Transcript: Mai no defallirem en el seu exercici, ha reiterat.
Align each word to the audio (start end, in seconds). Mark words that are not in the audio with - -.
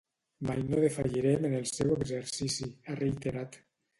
Mai 0.49 0.61
no 0.69 0.79
defallirem 0.83 1.45
en 1.51 1.53
el 1.59 1.69
seu 1.73 1.93
exercici, 1.97 2.71
ha 2.87 2.99
reiterat. 3.03 3.63